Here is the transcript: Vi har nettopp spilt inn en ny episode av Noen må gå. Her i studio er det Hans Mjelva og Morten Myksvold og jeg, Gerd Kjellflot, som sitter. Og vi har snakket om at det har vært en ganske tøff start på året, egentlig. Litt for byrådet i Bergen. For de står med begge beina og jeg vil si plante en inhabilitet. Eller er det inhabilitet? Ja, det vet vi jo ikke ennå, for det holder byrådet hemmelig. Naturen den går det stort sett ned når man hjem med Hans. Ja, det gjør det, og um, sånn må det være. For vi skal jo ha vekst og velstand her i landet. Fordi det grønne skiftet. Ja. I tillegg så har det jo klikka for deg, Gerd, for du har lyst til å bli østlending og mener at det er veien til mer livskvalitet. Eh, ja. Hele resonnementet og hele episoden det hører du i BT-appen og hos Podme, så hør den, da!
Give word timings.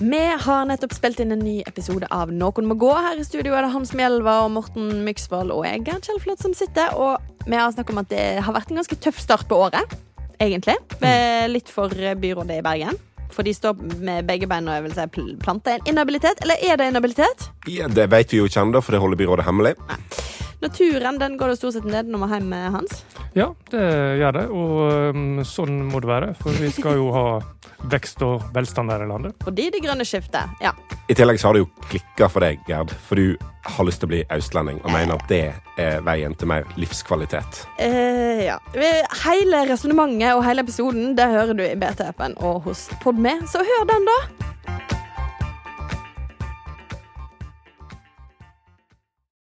Vi 0.00 0.36
har 0.40 0.66
nettopp 0.68 0.92
spilt 0.92 1.20
inn 1.24 1.32
en 1.32 1.40
ny 1.40 1.62
episode 1.64 2.04
av 2.12 2.28
Noen 2.28 2.66
må 2.68 2.74
gå. 2.76 2.90
Her 3.00 3.16
i 3.16 3.24
studio 3.24 3.54
er 3.56 3.64
det 3.64 3.72
Hans 3.72 3.94
Mjelva 3.96 4.42
og 4.44 4.50
Morten 4.52 4.90
Myksvold 5.06 5.54
og 5.54 5.64
jeg, 5.64 5.86
Gerd 5.86 6.04
Kjellflot, 6.04 6.42
som 6.44 6.52
sitter. 6.52 6.92
Og 7.00 7.16
vi 7.48 7.56
har 7.56 7.72
snakket 7.72 7.94
om 7.94 8.02
at 8.02 8.10
det 8.10 8.26
har 8.44 8.56
vært 8.58 8.74
en 8.74 8.82
ganske 8.82 8.98
tøff 9.00 9.22
start 9.22 9.46
på 9.48 9.56
året, 9.66 9.96
egentlig. 10.36 10.76
Litt 11.48 11.72
for 11.72 11.88
byrådet 11.96 12.60
i 12.60 12.66
Bergen. 12.66 13.00
For 13.32 13.46
de 13.46 13.56
står 13.56 13.80
med 14.04 14.28
begge 14.28 14.44
beina 14.50 14.74
og 14.74 14.76
jeg 14.76 14.84
vil 14.84 14.96
si 14.98 15.34
plante 15.40 15.78
en 15.78 15.88
inhabilitet. 15.88 16.44
Eller 16.44 16.60
er 16.60 16.76
det 16.76 16.92
inhabilitet? 16.92 17.48
Ja, 17.64 17.88
det 17.88 18.10
vet 18.12 18.36
vi 18.36 18.44
jo 18.44 18.52
ikke 18.52 18.66
ennå, 18.66 18.84
for 18.84 18.92
det 18.92 19.00
holder 19.00 19.24
byrådet 19.24 19.48
hemmelig. 19.48 19.78
Naturen 20.60 21.18
den 21.20 21.40
går 21.40 21.54
det 21.54 21.58
stort 21.62 21.80
sett 21.80 21.88
ned 21.88 22.12
når 22.12 22.20
man 22.20 22.36
hjem 22.36 22.52
med 22.52 22.70
Hans. 22.76 23.00
Ja, 23.36 23.50
det 23.72 23.82
gjør 24.20 24.38
det, 24.42 24.46
og 24.52 25.16
um, 25.16 25.44
sånn 25.44 25.82
må 25.88 26.04
det 26.04 26.08
være. 26.08 26.32
For 26.40 26.56
vi 26.56 26.70
skal 26.72 27.00
jo 27.00 27.10
ha 27.16 27.26
vekst 27.92 28.22
og 28.26 28.44
velstand 28.54 28.90
her 28.92 29.04
i 29.04 29.08
landet. 29.10 29.36
Fordi 29.44 29.68
det 29.74 29.82
grønne 29.84 30.06
skiftet. 30.08 30.56
Ja. 30.62 30.72
I 31.08 31.14
tillegg 31.14 31.40
så 31.40 31.50
har 31.50 31.56
det 31.56 31.64
jo 31.64 31.70
klikka 31.90 32.28
for 32.32 32.44
deg, 32.44 32.62
Gerd, 32.68 32.92
for 33.06 33.20
du 33.20 33.36
har 33.66 33.86
lyst 33.86 34.02
til 34.02 34.08
å 34.08 34.12
bli 34.14 34.22
østlending 34.34 34.80
og 34.84 34.92
mener 34.94 35.16
at 35.16 35.30
det 35.30 35.42
er 35.82 36.02
veien 36.06 36.34
til 36.38 36.50
mer 36.50 36.66
livskvalitet. 36.80 37.62
Eh, 37.82 38.46
ja. 38.46 38.58
Hele 39.24 39.64
resonnementet 39.70 40.34
og 40.34 40.44
hele 40.46 40.64
episoden 40.66 41.14
det 41.18 41.28
hører 41.32 41.56
du 41.58 41.64
i 41.66 41.76
BT-appen 41.78 42.38
og 42.42 42.68
hos 42.68 42.88
Podme, 43.02 43.38
så 43.50 43.64
hør 43.66 43.88
den, 43.92 44.08
da! 44.08 44.18